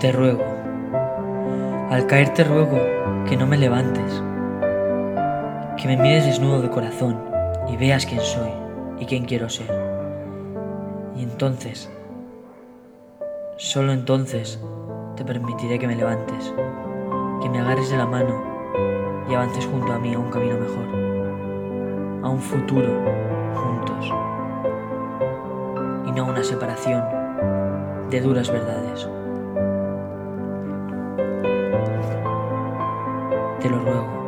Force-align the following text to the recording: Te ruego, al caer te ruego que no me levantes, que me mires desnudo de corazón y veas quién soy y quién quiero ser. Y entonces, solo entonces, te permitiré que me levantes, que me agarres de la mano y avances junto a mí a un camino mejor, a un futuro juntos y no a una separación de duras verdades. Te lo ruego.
Te 0.00 0.12
ruego, 0.12 0.44
al 1.90 2.06
caer 2.06 2.34
te 2.34 2.44
ruego 2.44 2.78
que 3.28 3.36
no 3.36 3.46
me 3.46 3.56
levantes, 3.56 4.22
que 5.76 5.88
me 5.88 5.96
mires 5.96 6.26
desnudo 6.26 6.62
de 6.62 6.70
corazón 6.70 7.18
y 7.68 7.76
veas 7.76 8.06
quién 8.06 8.20
soy 8.20 8.50
y 8.98 9.06
quién 9.06 9.24
quiero 9.24 9.48
ser. 9.48 9.70
Y 11.16 11.22
entonces, 11.22 11.90
solo 13.56 13.92
entonces, 13.92 14.60
te 15.16 15.24
permitiré 15.24 15.78
que 15.78 15.86
me 15.86 15.96
levantes, 15.96 16.52
que 17.40 17.48
me 17.48 17.60
agarres 17.60 17.90
de 17.90 17.96
la 17.96 18.06
mano 18.06 18.56
y 19.28 19.34
avances 19.34 19.66
junto 19.66 19.92
a 19.92 19.98
mí 19.98 20.14
a 20.14 20.18
un 20.18 20.30
camino 20.30 20.56
mejor, 20.58 22.24
a 22.24 22.28
un 22.28 22.40
futuro 22.40 22.88
juntos 23.54 24.06
y 26.06 26.12
no 26.12 26.24
a 26.24 26.30
una 26.30 26.44
separación 26.44 27.02
de 28.10 28.20
duras 28.20 28.50
verdades. 28.50 29.08
Te 33.60 33.70
lo 33.70 33.78
ruego. 33.80 34.25